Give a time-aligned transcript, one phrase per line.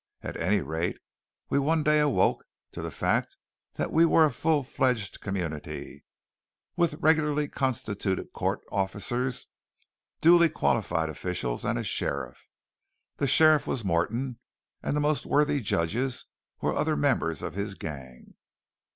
[0.23, 0.97] At any rate,
[1.49, 3.37] we one day awoke to the fact
[3.73, 6.03] that we were a full fledged community,
[6.75, 9.45] with regularly constituted court officers,
[10.19, 12.47] duly qualified officials, and a sheriff.
[13.17, 14.39] The sheriff was Morton,
[14.81, 16.25] and the most worthy judges
[16.61, 18.33] were other members of his gang!